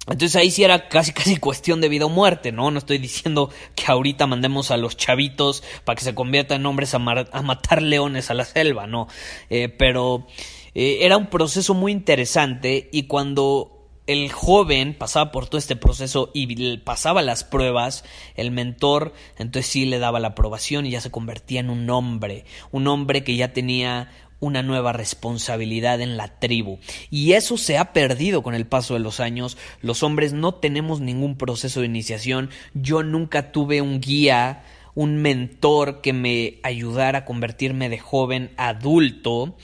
Entonces 0.08 0.36
ahí 0.36 0.50
sí 0.50 0.63
era 0.63 0.89
casi 0.89 1.13
casi 1.13 1.38
cuestión 1.38 1.79
de 1.79 1.89
vida 1.89 2.05
o 2.05 2.10
muerte, 2.10 2.51
¿no? 2.51 2.72
No 2.72 2.79
estoy 2.79 2.98
diciendo 2.98 3.51
que 3.75 3.86
ahorita 3.88 4.25
mandemos 4.25 4.72
a 4.72 4.77
los 4.77 4.98
chavitos 4.98 5.63
para 5.86 5.96
que 5.96 6.03
se 6.03 6.15
conviertan 6.15 6.62
en 6.62 6.65
hombres 6.65 6.93
a, 6.96 7.00
matar 7.00 7.81
leones 7.81 8.31
a 8.31 8.34
la 8.34 8.46
selva, 8.46 8.88
no. 8.88 9.08
Eh, 9.50 9.70
pero 9.70 10.27
eh, 10.74 11.00
era 11.01 11.17
un 11.17 11.27
proceso 11.27 11.75
muy 11.75 11.91
interesante 11.91 12.89
y 12.91 13.03
cuando 13.03 13.77
el 14.08 14.31
joven 14.31 14.96
pasaba 14.98 15.31
por 15.31 15.48
todo 15.48 15.60
este 15.60 15.75
proceso 15.75 16.31
y 16.34 16.77
pasaba 16.77 17.22
las 17.22 17.43
pruebas, 17.43 18.03
el 18.36 18.51
mentor 18.51 19.13
entonces 19.38 19.72
sí 19.72 19.86
le 19.86 20.00
daba 20.00 20.20
la 20.20 20.29
aprobación 20.29 20.86
y 20.86 20.91
ya 20.91 21.01
se 21.01 21.12
convertía 21.12 21.60
en 21.60 21.70
un 21.70 21.89
hombre, 21.89 22.46
un 22.72 22.88
hombre 22.88 23.24
que 23.24 23.36
ya 23.36 23.53
tenía 23.53 24.10
una 24.41 24.63
nueva 24.63 24.91
responsabilidad 24.91 26.01
en 26.01 26.17
la 26.17 26.39
tribu. 26.39 26.79
Y 27.10 27.33
eso 27.33 27.57
se 27.57 27.77
ha 27.77 27.93
perdido 27.93 28.43
con 28.43 28.53
el 28.53 28.65
paso 28.65 28.95
de 28.95 29.00
los 29.00 29.21
años. 29.21 29.57
Los 29.81 30.03
hombres 30.03 30.33
no 30.33 30.55
tenemos 30.55 31.00
ningún 31.00 31.38
proceso 31.38 31.79
de 31.79 31.86
iniciación. 31.86 32.50
Yo 32.74 33.03
nunca 33.03 33.53
tuve 33.53 33.81
un 33.81 34.01
guía, 34.01 34.63
un 34.95 35.17
mentor 35.17 36.01
que 36.01 36.12
me 36.12 36.60
ayudara 36.63 37.19
a 37.19 37.25
convertirme 37.25 37.88
de 37.88 38.00
joven 38.00 38.51
adulto. 38.57 39.55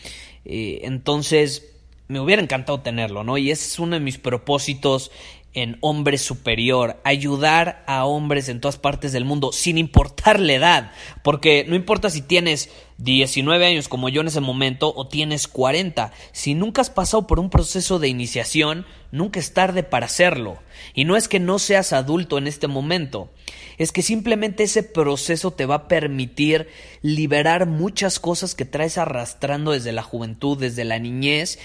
Eh, 0.46 0.82
entonces, 0.84 1.74
me 2.08 2.22
hubiera 2.22 2.42
encantado 2.42 2.80
tenerlo, 2.80 3.24
¿no? 3.24 3.38
Y 3.38 3.52
ese 3.52 3.68
es 3.68 3.80
uno 3.80 3.96
de 3.96 4.00
mis 4.00 4.18
propósitos 4.18 5.12
en 5.54 5.78
Hombre 5.82 6.20
Superior, 6.20 7.02
ayudar 7.04 7.84
a 7.88 8.06
hombres 8.06 8.48
en 8.48 8.62
todas 8.62 8.78
partes 8.78 9.12
del 9.12 9.26
mundo, 9.26 9.52
sin 9.52 9.80
importar 9.80 10.40
la 10.40 10.54
edad, 10.54 10.92
porque 11.24 11.66
no 11.68 11.76
importa 11.76 12.12
si 12.12 12.22
tienes 12.22 12.70
19 12.98 13.66
años 13.66 13.88
como 13.88 14.10
yo 14.10 14.22
en 14.22 14.28
ese 14.28 14.42
momento 14.42 14.92
o 14.96 15.08
tienes 15.08 15.48
40, 15.48 16.12
si 16.32 16.56
nunca 16.56 16.82
has 16.82 16.90
pasado 16.90 17.28
por 17.28 17.40
un 17.40 17.50
proceso 17.50 18.00
de 18.00 18.08
iniciación, 18.08 18.86
nunca 19.12 19.40
es 19.40 19.54
tarde 19.54 19.84
para 19.84 20.08
hacerlo. 20.08 20.58
Y 20.94 21.06
no 21.06 21.16
es 21.16 21.28
que 21.28 21.40
no 21.40 21.60
seas 21.60 21.94
adulto 21.94 22.38
en 22.38 22.48
este 22.48 22.68
momento, 22.68 23.32
es 23.78 23.92
que 23.92 24.02
simplemente 24.02 24.64
ese 24.64 24.82
proceso 24.82 25.52
te 25.52 25.68
va 25.68 25.76
a 25.76 25.88
permitir 25.88 26.68
liberar 27.02 27.68
muchas 27.68 28.20
cosas 28.20 28.56
que 28.56 28.66
traes 28.66 28.98
arrastrando 28.98 29.72
desde 29.72 29.92
la 29.92 30.04
juventud, 30.04 30.58
desde 30.58 30.84
la 30.84 30.98
niñez, 30.98 31.60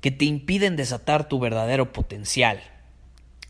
que 0.00 0.10
te 0.10 0.24
impiden 0.24 0.76
desatar 0.76 1.28
tu 1.28 1.38
verdadero 1.38 1.92
potencial. 1.92 2.62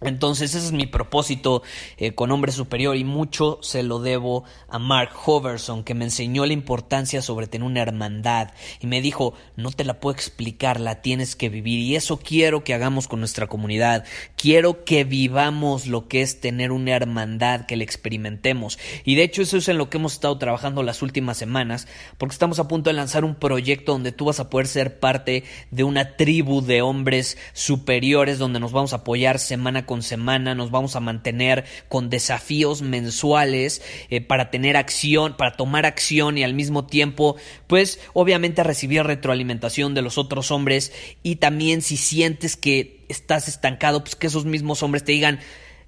Entonces 0.01 0.55
ese 0.55 0.65
es 0.65 0.73
mi 0.73 0.87
propósito 0.87 1.63
eh, 1.97 2.15
con 2.15 2.31
Hombre 2.31 2.53
Superior 2.53 2.97
y 2.97 3.03
mucho 3.03 3.59
se 3.63 3.83
lo 3.83 3.99
debo 3.99 4.45
a 4.69 4.79
Mark 4.79 5.11
Hoverson 5.27 5.83
que 5.83 5.95
me 5.95 6.05
enseñó 6.05 6.47
la 6.47 6.53
importancia 6.53 7.21
sobre 7.21 7.49
tener 7.49 7.67
una 7.67 7.83
hermandad 7.83 8.53
y 8.81 8.87
me 8.87 9.01
dijo 9.01 9.35
no 9.57 9.73
te 9.73 9.85
la 9.85 9.99
puedo 9.99 10.15
explicar, 10.15 10.79
la 10.79 11.03
tienes 11.03 11.35
que 11.35 11.49
vivir 11.49 11.81
y 11.81 11.97
eso 11.97 12.19
quiero 12.19 12.63
que 12.63 12.75
hagamos 12.75 13.09
con 13.09 13.19
nuestra 13.19 13.49
comunidad, 13.49 14.05
quiero 14.37 14.85
que 14.85 15.03
vivamos 15.03 15.89
lo 15.89 16.07
que 16.07 16.23
es 16.23 16.41
tener 16.41 16.71
una 16.71 16.93
hermandad, 16.93 17.67
que 17.67 17.77
la 17.77 17.83
experimentemos 17.83 18.79
y 19.05 19.17
de 19.17 19.25
hecho 19.25 19.43
eso 19.43 19.57
es 19.57 19.69
en 19.69 19.79
lo 19.79 19.91
que 19.91 19.97
hemos 19.97 20.13
estado 20.13 20.39
trabajando 20.39 20.85
las 20.85 21.03
últimas 21.03 21.39
semanas 21.39 21.89
porque 22.19 22.35
estamos 22.35 22.61
a 22.61 22.69
punto 22.69 22.89
de 22.91 22.95
lanzar 22.95 23.25
un 23.25 23.35
proyecto 23.35 23.93
donde 23.93 24.13
tú 24.13 24.27
vas 24.27 24.39
a 24.39 24.49
poder 24.49 24.69
ser 24.69 25.01
parte 25.01 25.43
de 25.73 25.83
una 25.83 26.17
tribu 26.17 26.63
de 26.63 26.83
hombres 26.83 27.37
superiores 27.53 28.39
donde 28.39 28.61
nos 28.61 28.71
vamos 28.71 28.93
a 28.93 28.97
apoyar 28.97 29.41
semana 29.41 29.87
con 29.89 30.05
semana, 30.05 30.55
nos 30.55 30.71
vamos 30.71 30.95
a 30.95 31.01
mantener 31.01 31.65
con 31.89 32.11
desafíos 32.11 32.83
mensuales 32.83 33.83
eh, 34.11 34.21
para 34.21 34.51
tener 34.51 34.77
acción, 34.77 35.37
para 35.37 35.57
tomar 35.57 35.87
acción 35.87 36.39
y 36.39 36.45
al 36.45 36.55
mismo 36.55 36.87
tiempo, 36.87 37.35
pues 37.67 37.99
obviamente 38.13 38.63
recibir 38.63 39.03
retroalimentación 39.03 39.95
de 39.95 40.03
los 40.03 40.19
otros 40.19 40.53
hombres. 40.53 40.93
Y 41.25 41.37
también 41.37 41.83
si 41.83 41.97
sientes 41.97 42.57
que 42.57 43.05
estás 43.09 43.49
estancado, 43.49 44.05
pues 44.05 44.15
que 44.15 44.29
esos 44.29 44.45
mismos 44.45 44.85
hombres 44.85 45.03
te 45.03 45.13
digan, 45.13 45.41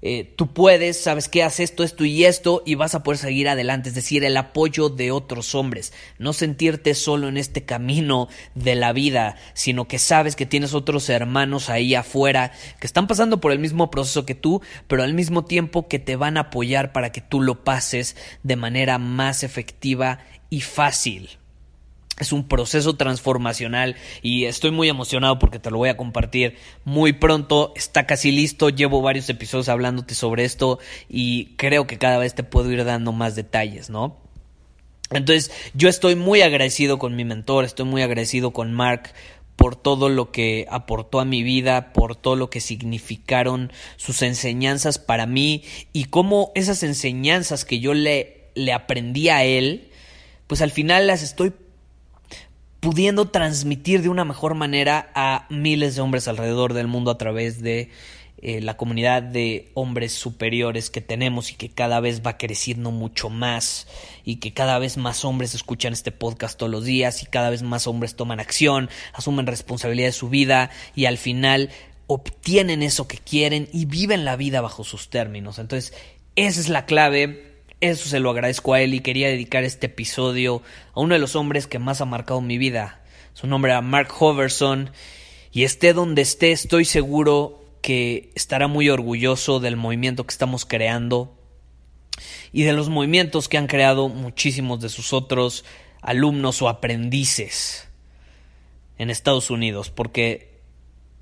eh, 0.02 0.33
tú 0.37 0.52
puedes, 0.54 0.99
sabes 0.99 1.28
que 1.28 1.42
haces 1.42 1.71
esto, 1.71 1.85
esto 1.85 2.04
y 2.04 2.25
esto 2.25 2.62
y 2.64 2.75
vas 2.75 2.95
a 2.95 3.02
poder 3.02 3.19
seguir 3.19 3.49
adelante, 3.49 3.90
es 3.90 3.95
decir, 3.95 4.25
el 4.25 4.37
apoyo 4.37 4.88
de 4.88 5.11
otros 5.11 5.54
hombres, 5.54 5.92
no 6.19 6.33
sentirte 6.33 6.95
solo 6.95 7.28
en 7.28 7.37
este 7.37 7.64
camino 7.64 8.28
de 8.54 8.76
la 8.76 8.92
vida, 8.92 9.37
sino 9.52 9.88
que 9.88 9.99
sabes 9.99 10.37
que 10.37 10.47
tienes 10.47 10.73
otros 10.73 11.09
hermanos 11.11 11.69
ahí 11.69 11.95
afuera 11.95 12.52
que 12.78 12.87
están 12.87 13.07
pasando 13.07 13.40
por 13.40 13.52
el 13.52 13.59
mismo 13.59 13.90
proceso 13.90 14.25
que 14.25 14.35
tú, 14.35 14.62
pero 14.87 15.02
al 15.02 15.12
mismo 15.12 15.45
tiempo 15.45 15.88
que 15.88 15.99
te 15.99 16.16
van 16.16 16.38
a 16.38 16.42
apoyar 16.42 16.92
para 16.92 17.12
que 17.12 17.21
tú 17.21 17.40
lo 17.40 17.62
pases 17.64 18.16
de 18.42 18.57
manera 18.57 18.99
más 18.99 19.42
efectiva 19.42 20.21
y 20.49 20.62
fácil. 20.62 21.39
Es 22.21 22.33
un 22.33 22.47
proceso 22.47 22.97
transformacional 22.97 23.97
y 24.21 24.45
estoy 24.45 24.71
muy 24.71 24.89
emocionado 24.91 25.39
porque 25.39 25.59
te 25.59 25.71
lo 25.71 25.79
voy 25.79 25.89
a 25.89 25.97
compartir 25.97 26.57
muy 26.85 27.15
pronto. 27.15 27.73
Está 27.75 28.07
casi 28.07 28.31
listo, 28.31 28.69
llevo 28.69 29.00
varios 29.00 29.29
episodios 29.31 29.71
hablándote 29.71 30.15
sobre 30.15 30.45
esto 30.45 30.79
y 31.09 31.57
creo 31.57 31.87
que 31.87 31.99
cada 31.99 32.19
vez 32.19 32.35
te 32.35 32.45
puedo 32.45 32.71
ir 32.71 32.85
dando 32.85 33.12
más 33.12 33.37
detalles, 33.37 33.89
¿no? 33.89 34.19
Entonces 35.11 35.50
yo 35.75 35.89
estoy 35.89 36.15
muy 36.15 36.43
agradecido 36.43 36.99
con 36.99 37.17
mi 37.17 37.25
mentor, 37.25 37.65
estoy 37.65 37.87
muy 37.87 38.03
agradecido 38.03 38.53
con 38.53 38.73
Mark 38.73 39.12
por 39.57 39.77
todo 39.77 40.09
lo 40.09 40.31
que 40.31 40.67
aportó 40.71 41.21
a 41.21 41.25
mi 41.25 41.43
vida, 41.43 41.93
por 41.93 42.17
todo 42.17 42.37
lo 42.37 42.49
que 42.49 42.61
significaron 42.61 43.73
sus 43.97 44.23
enseñanzas 44.23 44.99
para 44.99 45.27
mí 45.27 45.65
y 45.93 46.05
cómo 46.05 46.53
esas 46.55 46.83
enseñanzas 46.83 47.65
que 47.65 47.81
yo 47.81 47.93
le, 47.93 48.50
le 48.55 48.73
aprendí 48.73 49.31
a 49.31 49.45
él, 49.45 49.91
pues 50.47 50.62
al 50.62 50.71
final 50.71 51.07
las 51.07 51.23
estoy 51.23 51.53
pudiendo 52.80 53.28
transmitir 53.28 54.02
de 54.02 54.08
una 54.08 54.25
mejor 54.25 54.54
manera 54.54 55.10
a 55.14 55.46
miles 55.50 55.94
de 55.94 56.00
hombres 56.00 56.28
alrededor 56.28 56.72
del 56.75 56.87
mundo 56.87 57.10
a 57.10 57.18
través 57.18 57.62
de 57.62 57.90
eh, 58.42 58.62
la 58.62 58.78
comunidad 58.78 59.22
de 59.22 59.70
hombres 59.75 60.12
superiores 60.12 60.88
que 60.88 61.02
tenemos 61.02 61.50
y 61.52 61.56
que 61.56 61.68
cada 61.68 62.00
vez 62.00 62.22
va 62.26 62.38
creciendo 62.38 62.90
mucho 62.90 63.28
más 63.28 63.87
y 64.25 64.37
que 64.37 64.54
cada 64.54 64.78
vez 64.78 64.96
más 64.96 65.26
hombres 65.26 65.54
escuchan 65.54 65.92
este 65.92 66.10
podcast 66.10 66.58
todos 66.58 66.72
los 66.72 66.84
días 66.84 67.22
y 67.22 67.26
cada 67.26 67.50
vez 67.50 67.62
más 67.62 67.87
hombres 67.87 68.16
toman 68.16 68.40
acción, 68.40 68.88
asumen 69.12 69.46
responsabilidad 69.46 70.08
de 70.08 70.12
su 70.12 70.30
vida 70.30 70.70
y 70.94 71.04
al 71.04 71.18
final 71.18 71.68
obtienen 72.06 72.82
eso 72.82 73.06
que 73.06 73.18
quieren 73.18 73.68
y 73.75 73.84
viven 73.84 74.25
la 74.25 74.37
vida 74.37 74.62
bajo 74.62 74.84
sus 74.84 75.10
términos. 75.10 75.58
Entonces, 75.58 75.92
esa 76.34 76.60
es 76.60 76.70
la 76.70 76.87
clave 76.87 77.50
eso 77.80 78.08
se 78.08 78.20
lo 78.20 78.30
agradezco 78.30 78.75
a 78.75 78.82
él 78.82 78.94
y 78.94 79.00
quería 79.00 79.28
dedicar 79.28 79.64
este 79.64 79.87
episodio 79.87 80.62
a 80.94 81.00
uno 81.00 81.14
de 81.14 81.20
los 81.20 81.37
hombres 81.37 81.66
que 81.66 81.78
más 81.78 82.00
ha 82.00 82.04
marcado 82.04 82.40
mi 82.40 82.58
vida. 82.58 83.02
Su 83.34 83.46
nombre 83.46 83.72
era 83.72 83.80
Mark 83.80 84.08
Hoverson 84.18 84.90
y 85.52 85.64
esté 85.64 85.92
donde 85.92 86.22
esté 86.22 86.52
estoy 86.52 86.84
seguro 86.84 87.64
que 87.80 88.30
estará 88.34 88.68
muy 88.68 88.90
orgulloso 88.90 89.60
del 89.60 89.76
movimiento 89.76 90.25
que 90.25 90.32
estamos 90.32 90.66
creando 90.66 91.37
y 92.52 92.64
de 92.64 92.72
los 92.72 92.88
movimientos 92.88 93.49
que 93.49 93.56
han 93.56 93.66
creado 93.66 94.08
muchísimos 94.08 94.80
de 94.80 94.90
sus 94.90 95.12
otros 95.12 95.64
alumnos 96.02 96.60
o 96.62 96.68
aprendices. 96.68 97.87
en 98.99 99.08
Estados 99.08 99.49
Unidos, 99.49 99.88
porque 99.88 100.60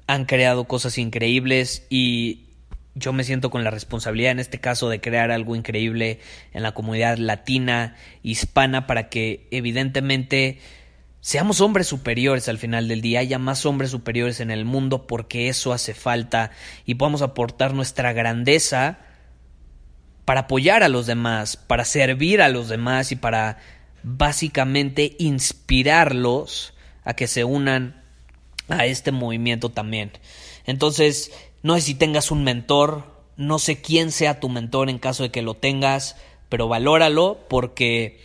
han 0.09 0.25
creado 0.25 0.65
cosas 0.65 0.99
increíbles 0.99 1.87
y 1.91 2.48
yo 2.95 3.13
me 3.13 3.25
siento 3.25 3.51
con 3.51 3.65
la 3.65 3.71
responsabilidad 3.71 4.33
en 4.33 4.41
este 4.41 4.61
caso 4.61 4.89
de 4.89 5.01
crear 5.01 5.31
algo 5.31 5.55
increíble 5.55 6.21
en 6.53 6.63
la 6.63 6.73
comunidad 6.73 7.19
latina, 7.19 7.97
hispana, 8.23 8.87
para 8.87 9.09
que 9.09 9.47
evidentemente 9.51 10.59
seamos 11.21 11.61
hombres 11.61 11.87
superiores 11.87 12.49
al 12.49 12.59
final 12.59 12.89
del 12.89 13.01
día, 13.01 13.21
haya 13.21 13.39
más 13.39 13.67
hombres 13.67 13.91
superiores 13.91 14.41
en 14.41 14.51
el 14.51 14.65
mundo 14.65 15.07
porque 15.07 15.49
eso 15.49 15.73
hace 15.73 15.95
falta 15.95 16.51
y 16.85 16.95
podamos 16.95 17.23
aportar 17.23 17.75
nuestra 17.75 18.13
grandeza 18.13 18.99
para 20.25 20.41
apoyar 20.41 20.83
a 20.83 20.89
los 20.89 21.07
demás, 21.07 21.57
para 21.57 21.85
servir 21.85 22.43
a 22.43 22.49
los 22.49 22.69
demás 22.69 23.13
y 23.13 23.17
para 23.17 23.59
básicamente 24.03 25.17
inspirarlos 25.19 26.75
a 27.05 27.15
que 27.15 27.27
se 27.27 27.45
unan 27.45 28.03
a 28.69 28.85
este 28.87 29.13
movimiento 29.13 29.71
también. 29.71 30.13
Entonces, 30.67 31.33
no 31.69 31.75
sé 31.75 31.83
si 31.83 31.95
tengas 31.95 32.31
un 32.31 32.45
mentor, 32.45 33.05
no 33.37 33.59
sé 33.59 33.83
quién 33.83 34.11
sea 34.11 34.41
tu 34.41 34.49
mentor 34.49 34.89
en 34.89 34.99
caso 34.99 35.23
de 35.23 35.31
que 35.31 35.43
lo 35.43 35.53
tengas, 35.53 36.17
pero 36.49 36.67
valóralo 36.67 37.41
porque 37.47 38.23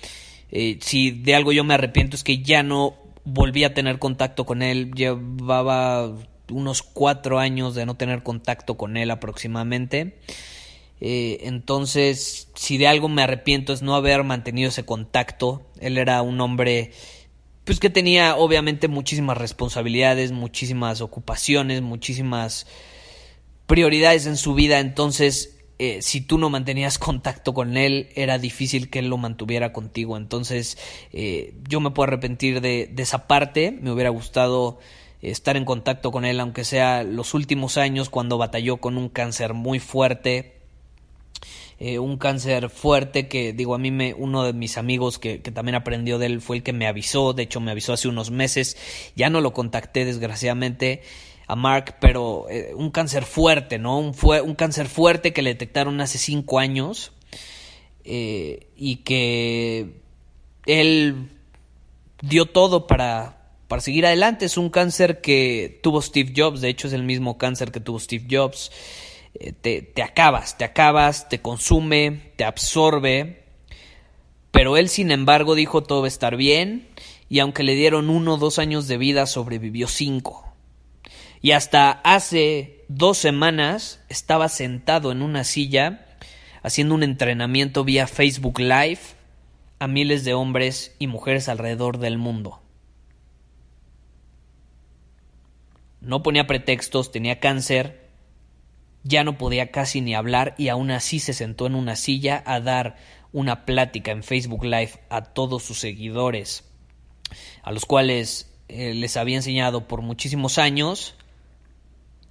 eh, 0.50 0.77
si 0.79 1.12
de 1.12 1.35
algo 1.35 1.51
yo 1.51 1.65
me 1.65 1.73
arrepiento 1.73 2.15
es 2.15 2.23
que 2.23 2.41
ya 2.41 2.63
no 2.63 2.95
volví 3.25 3.65
a 3.65 3.73
tener 3.73 4.00
contacto 4.00 4.45
con 4.45 4.62
él, 4.62 4.93
llevaba 4.93 6.15
unos 6.50 6.83
cuatro 6.83 7.38
años 7.38 7.75
de 7.75 7.85
no 7.85 7.97
tener 7.97 8.23
contacto 8.23 8.77
con 8.77 8.95
él 8.95 9.12
aproximadamente. 9.12 10.19
Eh, 11.01 11.39
entonces, 11.41 12.47
si 12.55 12.77
de 12.77 12.88
algo 12.88 13.09
me 13.09 13.23
arrepiento 13.23 13.73
es 13.73 13.81
no 13.81 13.95
haber 13.95 14.23
mantenido 14.23 14.69
ese 14.69 14.85
contacto. 14.85 15.63
Él 15.81 15.97
era 15.97 16.21
un 16.21 16.39
hombre 16.39 16.91
pues 17.65 17.81
que 17.81 17.89
tenía 17.89 18.38
obviamente 18.38 18.88
muchísimas 18.88 19.38
responsabilidades, 19.38 20.31
muchísimas 20.31 21.01
ocupaciones, 21.01 21.81
muchísimas 21.81 22.67
prioridades 23.74 24.27
en 24.27 24.38
su 24.38 24.53
vida, 24.53 24.80
entonces 24.80 25.58
eh, 25.80 26.03
si 26.03 26.22
tú 26.22 26.38
no 26.38 26.51
mantenías 26.51 27.00
contacto 27.00 27.56
con 27.56 27.75
él, 27.75 28.10
era 28.13 28.38
difícil 28.38 28.92
que 28.92 29.00
él 29.00 29.08
lo 29.08 29.18
mantuviera 29.18 29.74
contigo. 29.74 30.15
Entonces, 30.15 30.77
eh, 31.12 31.56
yo 31.68 31.80
me 31.80 31.89
puedo 31.89 32.10
arrepentir 32.10 32.62
de, 32.62 32.94
esa 32.96 33.25
parte. 33.25 33.72
Me 33.72 33.89
hubiera 33.89 34.12
gustado 34.12 34.77
estar 35.24 35.58
en 35.58 35.65
contacto 35.65 36.12
con 36.12 36.24
él, 36.24 36.39
aunque 36.39 36.65
sea 36.65 37.01
los 37.01 37.34
últimos 37.34 37.80
años, 37.80 38.12
cuando 38.12 38.38
batalló 38.38 38.77
con 38.77 38.96
un 38.96 39.10
cáncer 39.10 39.56
muy 39.56 39.80
fuerte. 39.80 40.53
Eh, 41.80 41.98
un 41.98 42.18
cáncer 42.18 42.70
fuerte 42.70 43.27
que 43.27 43.53
digo 43.53 43.74
a 43.74 43.80
mí 43.80 43.89
me 43.89 44.13
uno 44.13 44.44
de 44.44 44.53
mis 44.53 44.77
amigos 44.77 45.18
que, 45.18 45.42
que, 45.42 45.50
también 45.50 45.74
aprendió 45.74 46.20
de 46.20 46.27
él 46.27 46.42
fue 46.42 46.58
el 46.58 46.63
que 46.63 46.72
me 46.72 46.86
avisó 46.86 47.34
de 47.34 47.44
hecho 47.44 47.60
me 47.60 47.72
avisó 47.72 47.94
hace 47.94 48.08
unos 48.08 48.30
meses 48.30 48.77
ya 49.15 49.32
no 49.32 49.42
lo 49.42 49.53
contacté 49.53 50.06
desgraciadamente 50.06 51.01
a 51.47 51.55
Mark, 51.55 51.97
pero 52.00 52.47
eh, 52.50 52.73
un 52.75 52.91
cáncer 52.91 53.25
fuerte, 53.25 53.79
¿no? 53.79 54.00
Un, 54.00 54.13
fue, 54.13 54.41
un 54.41 54.55
cáncer 54.55 54.88
fuerte 54.88 55.33
que 55.33 55.41
le 55.41 55.51
detectaron 55.51 56.00
hace 56.01 56.17
cinco 56.17 56.59
años 56.59 57.12
eh, 58.03 58.67
y 58.75 58.97
que 58.97 60.01
él 60.65 61.29
dio 62.21 62.45
todo 62.45 62.88
para, 62.88 63.50
para 63.67 63.81
seguir 63.81 64.05
adelante. 64.05 64.45
Es 64.45 64.57
un 64.57 64.69
cáncer 64.69 65.21
que 65.21 65.79
tuvo 65.83 66.01
Steve 66.01 66.33
Jobs, 66.35 66.62
de 66.62 66.69
hecho 66.69 66.88
es 66.88 66.93
el 66.93 67.03
mismo 67.03 67.38
cáncer 67.38 67.71
que 67.71 67.79
tuvo 67.79 68.00
Steve 68.00 68.27
Jobs. 68.29 68.71
Eh, 69.35 69.51
te, 69.51 69.81
te 69.81 70.03
acabas, 70.03 70.57
te 70.57 70.63
acabas, 70.63 71.27
te 71.27 71.41
consume, 71.41 72.31
te 72.35 72.45
absorbe. 72.45 73.43
Pero 74.51 74.77
él, 74.77 74.88
sin 74.88 75.12
embargo, 75.12 75.55
dijo 75.55 75.81
todo 75.81 76.01
va 76.01 76.05
a 76.05 76.09
estar 76.09 76.38
bien 76.38 76.88
y 77.27 77.39
aunque 77.39 77.63
le 77.63 77.73
dieron 77.73 78.12
uno 78.12 78.35
o 78.35 78.38
dos 78.38 78.59
años 78.59 78.88
de 78.88 78.97
vida, 78.97 79.25
sobrevivió 79.25 79.88
cinco. 79.88 80.52
Y 81.44 81.51
hasta 81.51 81.92
hace 81.92 82.86
dos 82.88 83.18
semanas 83.18 84.00
estaba 84.08 84.48
sentado 84.48 85.12
en 85.12 85.22
una 85.22 85.44
silla 85.44 86.08
haciendo 86.62 86.96
un 86.96 87.03
entrenamiento 87.03 87.84
vía 87.84 88.08
Facebook 88.08 88.60
Live 88.60 89.01
a 89.77 89.90
miles 89.90 90.24
de 90.24 90.36
hombres 90.36 90.96
y 91.00 91.08
mujeres 91.08 91.50
alrededor 91.50 91.98
del 91.98 92.18
mundo. 92.18 92.62
No 96.00 96.24
ponía 96.24 96.48
pretextos, 96.48 97.12
tenía 97.12 97.42
cáncer, 97.42 98.10
ya 99.03 99.25
no 99.25 99.38
podía 99.38 99.70
casi 99.70 100.00
ni 100.00 100.16
hablar 100.16 100.56
y 100.58 100.70
aún 100.70 100.92
así 100.92 101.20
se 101.20 101.34
sentó 101.34 101.68
en 101.68 101.75
una 101.75 101.98
silla 101.98 102.42
a 102.46 102.62
dar 102.62 102.96
una 103.34 103.66
plática 103.66 104.12
en 104.12 104.24
Facebook 104.24 104.64
Live 104.64 104.94
a 105.10 105.25
todos 105.25 105.64
sus 105.64 105.77
seguidores, 105.77 106.64
a 107.64 107.74
los 107.74 107.86
cuales 107.86 108.50
eh, 108.70 108.94
les 108.94 109.18
había 109.18 109.36
enseñado 109.36 109.90
por 109.90 110.01
muchísimos 110.01 110.58
años 110.58 111.18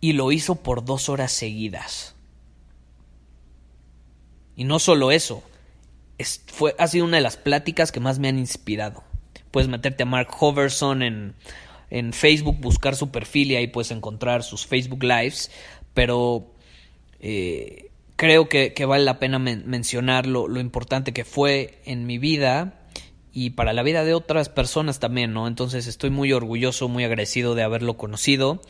y 0.02 0.14
lo 0.14 0.32
hizo 0.32 0.56
por 0.56 0.84
dos 0.84 1.08
horas 1.08 1.30
seguidas. 1.30 2.16
Y 4.56 4.64
no 4.64 4.80
solo 4.80 5.12
eso, 5.12 5.44
es, 6.18 6.42
fue, 6.48 6.74
ha 6.78 6.88
sido 6.88 7.04
una 7.04 7.18
de 7.18 7.22
las 7.22 7.36
pláticas 7.36 7.92
que 7.92 8.00
más 8.00 8.18
me 8.18 8.28
han 8.28 8.38
inspirado. 8.38 9.04
Puedes 9.52 9.70
meterte 9.70 10.02
a 10.02 10.06
Mark 10.06 10.28
Hoverson 10.40 11.02
en, 11.02 11.34
en 11.88 12.12
Facebook, 12.12 12.58
buscar 12.58 12.96
su 12.96 13.12
perfil 13.12 13.52
y 13.52 13.56
ahí 13.56 13.68
puedes 13.68 13.92
encontrar 13.92 14.42
sus 14.42 14.66
Facebook 14.66 15.04
Lives, 15.04 15.52
pero 15.94 16.52
eh, 17.20 17.92
creo 18.16 18.48
que, 18.48 18.74
vale 18.84 19.04
la 19.04 19.20
pena 19.20 19.38
mencionar 19.38 20.26
lo, 20.26 20.48
lo 20.48 20.58
importante 20.58 21.12
que 21.12 21.24
fue 21.24 21.80
en 21.84 22.06
mi 22.06 22.18
vida 22.18 22.88
y 23.32 23.50
para 23.50 23.72
la 23.72 23.84
vida 23.84 24.02
de 24.02 24.14
otras 24.14 24.48
personas 24.48 24.98
también, 24.98 25.32
¿no? 25.32 25.46
Entonces 25.46 25.86
estoy 25.86 26.10
muy 26.10 26.32
orgulloso, 26.32 26.88
muy 26.88 27.04
agradecido 27.04 27.54
de 27.54 27.62
haberlo 27.62 27.96
conocido 27.96 28.60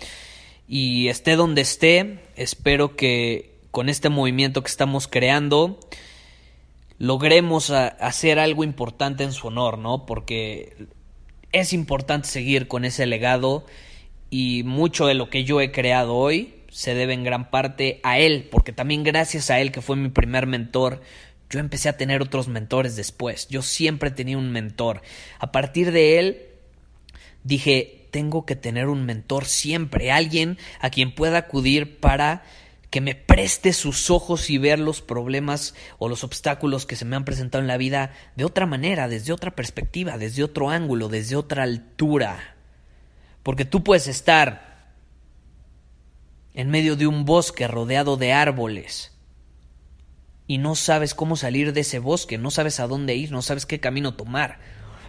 y 0.69 1.09
esté 1.09 1.37
donde 1.37 1.63
esté, 1.63 2.21
espero 2.37 2.97
que 2.97 3.59
con 3.71 3.89
este 3.89 4.09
movimiento 4.09 4.63
que 4.63 4.71
estamos 4.71 5.09
creando 5.09 5.79
logremos 6.99 7.71
hacer 7.71 8.39
algo 8.39 8.63
importante 8.63 9.25
en 9.25 9.33
su 9.33 9.49
honor, 9.49 9.79
¿no? 9.79 10.07
Porque 10.07 10.87
es 11.51 11.73
importante 11.73 12.29
seguir 12.29 12.69
con 12.69 12.85
ese 12.85 13.07
legado 13.07 13.67
y 14.31 14.63
mucho 14.63 15.07
de 15.07 15.15
lo 15.15 15.29
que 15.29 15.45
yo 15.45 15.61
he 15.61 15.73
creado 15.73 16.15
hoy 16.15 16.55
se 16.71 16.95
debe 16.95 17.13
en 17.13 17.25
gran 17.25 17.51
parte 17.51 18.01
a 18.03 18.19
él, 18.19 18.49
porque 18.51 18.73
también 18.73 19.03
gracias 19.03 19.51
a 19.51 19.61
él 19.61 19.73
que 19.73 19.83
fue 19.83 19.97
mi 19.97 20.09
primer 20.09 20.47
mentor, 20.47 21.03
yo 21.51 21.61
empecé 21.61 21.91
a 21.91 21.99
tener 21.99 22.23
otros 22.23 22.49
mentores 22.49 22.97
después. 22.97 23.47
Yo 23.49 23.61
siempre 23.61 24.11
tenía 24.11 24.39
un 24.39 24.51
mentor. 24.51 25.03
A 25.39 25.53
partir 25.53 25.93
de 25.93 26.19
él 26.19 26.43
dije, 27.45 28.02
tengo 28.13 28.47
que 28.47 28.55
tener 28.55 28.87
un 28.87 29.05
mentor 29.05 29.47
siempre, 29.47 30.13
alguien 30.13 30.59
a 30.81 30.91
quien 30.91 31.15
pueda 31.15 31.39
acudir 31.39 31.99
para 31.99 32.45
que 32.91 33.01
me 33.01 33.15
preste 33.15 33.73
sus 33.73 34.11
ojos 34.11 34.51
y 34.51 34.59
ver 34.59 34.79
los 34.79 35.01
problemas 35.01 35.75
o 35.99 36.11
los 36.11 36.23
obstáculos 36.23 36.85
que 36.85 36.95
se 36.95 37.07
me 37.07 37.17
han 37.17 37.25
presentado 37.25 37.63
en 37.63 37.69
la 37.69 37.79
vida 37.79 38.13
de 38.37 38.45
otra 38.45 38.67
manera, 38.67 39.09
desde 39.09 39.33
otra 39.33 39.53
perspectiva, 39.53 40.19
desde 40.19 40.45
otro 40.45 40.69
ángulo, 40.69 41.09
desde 41.09 41.35
otra 41.35 41.63
altura. 41.63 42.55
Porque 43.43 43.65
tú 43.65 43.83
puedes 43.83 44.07
estar 44.09 44.93
en 46.53 46.69
medio 46.69 46.97
de 46.97 47.07
un 47.07 47.25
bosque 47.25 47.67
rodeado 47.67 48.19
de 48.19 48.35
árboles 48.35 49.17
y 50.47 50.59
no 50.59 50.75
sabes 50.75 51.15
cómo 51.15 51.37
salir 51.37 51.73
de 51.73 51.81
ese 51.81 51.99
bosque, 51.99 52.37
no 52.37 52.51
sabes 52.51 52.79
a 52.79 52.87
dónde 52.87 53.15
ir, 53.15 53.33
no 53.33 53.41
sabes 53.41 53.65
qué 53.65 53.81
camino 53.81 54.17
tomar. 54.17 54.59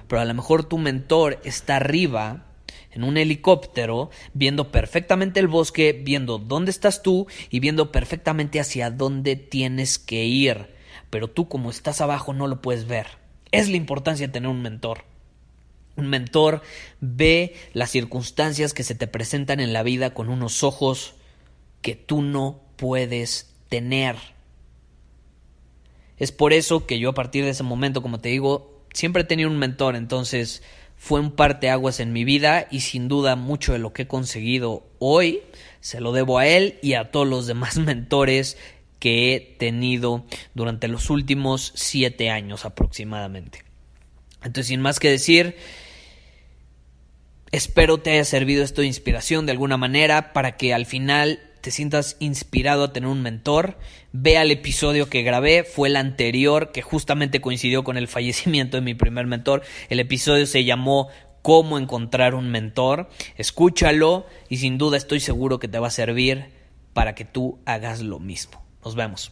Pero 0.08 0.22
a 0.22 0.26
lo 0.26 0.34
mejor 0.34 0.64
tu 0.64 0.78
mentor 0.78 1.42
está 1.44 1.76
arriba 1.76 2.46
en 2.94 3.04
un 3.04 3.18
helicóptero, 3.18 4.10
viendo 4.34 4.72
perfectamente 4.72 5.40
el 5.40 5.48
bosque, 5.48 5.94
viendo 5.94 6.38
dónde 6.38 6.72
estás 6.72 7.02
tú 7.02 7.28
y 7.50 7.60
viendo 7.60 7.92
perfectamente 7.92 8.60
hacia 8.60 8.92
dónde 8.92 9.36
tienes 9.36 9.98
que 9.98 10.26
ir. 10.26 10.68
Pero 11.10 11.30
tú 11.30 11.48
como 11.48 11.70
estás 11.70 12.02
abajo 12.02 12.34
no 12.34 12.48
lo 12.48 12.62
puedes 12.62 12.88
ver. 12.88 13.08
Es 13.52 13.70
la 13.70 13.78
importancia 13.78 14.28
de 14.28 14.34
tener 14.34 14.50
un 14.50 14.62
mentor. 14.62 15.06
Un 15.96 16.08
mentor 16.08 16.62
ve 17.02 17.56
las 17.74 17.92
circunstancias 17.92 18.74
que 18.74 18.84
se 18.84 18.96
te 18.96 19.08
presentan 19.08 19.60
en 19.60 19.74
la 19.74 19.84
vida 19.84 20.14
con 20.14 20.30
unos 20.30 20.64
ojos 20.64 21.14
que 21.82 21.96
tú 21.96 22.22
no 22.22 22.62
puedes 22.78 23.54
tener. 23.70 24.16
Es 26.18 26.32
por 26.32 26.54
eso 26.54 26.86
que 26.86 27.00
yo 27.00 27.10
a 27.10 27.14
partir 27.14 27.44
de 27.44 27.52
ese 27.52 27.64
momento, 27.64 28.02
como 28.02 28.20
te 28.20 28.30
digo, 28.30 28.86
siempre 28.94 29.24
he 29.24 29.26
tenido 29.26 29.50
un 29.50 29.58
mentor, 29.58 29.96
entonces 29.96 30.64
fue 30.98 31.20
un 31.20 31.32
parteaguas 31.32 32.00
en 32.00 32.14
mi 32.14 32.24
vida 32.24 32.68
y 32.72 32.82
sin 32.82 33.08
duda 33.08 33.36
mucho 33.36 33.74
de 33.74 33.80
lo 33.80 33.94
que 33.94 34.04
he 34.04 34.08
conseguido 34.08 34.88
hoy 35.00 35.42
se 35.82 36.00
lo 36.00 36.14
debo 36.14 36.40
a 36.40 36.48
él 36.48 36.80
y 36.82 36.94
a 36.94 37.12
todos 37.12 37.28
los 37.28 37.46
demás 37.46 37.78
mentores 37.80 38.58
que 39.00 39.36
he 39.36 39.40
tenido 39.42 40.26
durante 40.54 40.88
los 40.88 41.10
últimos 41.10 41.74
siete 41.76 42.30
años 42.30 42.64
aproximadamente. 42.64 43.64
Entonces, 44.38 44.68
sin 44.68 44.80
más 44.80 45.00
que 45.00 45.10
decir, 45.10 45.58
espero 47.52 47.98
te 47.98 48.12
haya 48.12 48.24
servido 48.24 48.64
esto 48.64 48.80
de 48.80 48.88
inspiración 48.88 49.46
de 49.46 49.52
alguna 49.52 49.76
manera 49.76 50.32
para 50.32 50.56
que 50.56 50.74
al 50.74 50.86
final 50.86 51.42
te 51.64 51.72
sientas 51.72 52.18
inspirado 52.20 52.84
a 52.84 52.92
tener 52.92 53.10
un 53.10 53.22
mentor, 53.22 53.78
vea 54.12 54.42
el 54.42 54.52
episodio 54.52 55.10
que 55.10 55.24
grabé, 55.24 55.64
fue 55.64 55.88
el 55.88 55.96
anterior 55.96 56.74
que 56.74 56.82
justamente 56.82 57.40
coincidió 57.40 57.86
con 57.86 57.96
el 57.96 58.08
fallecimiento 58.10 58.76
de 58.76 58.82
mi 58.82 58.96
primer 58.96 59.28
mentor. 59.28 59.64
El 59.88 60.02
episodio 60.02 60.46
se 60.46 60.66
llamó 60.66 61.08
cómo 61.42 61.78
encontrar 61.78 62.36
un 62.36 62.50
mentor. 62.50 63.10
Escúchalo 63.38 64.28
y 64.50 64.58
sin 64.58 64.78
duda 64.78 64.98
estoy 64.98 65.22
seguro 65.22 65.58
que 65.60 65.70
te 65.70 65.80
va 65.80 65.88
a 65.88 65.92
servir 65.92 66.50
para 66.92 67.16
que 67.16 67.24
tú 67.24 67.60
hagas 67.66 68.02
lo 68.02 68.20
mismo. 68.20 68.62
Nos 68.84 68.96
vemos. 68.96 69.32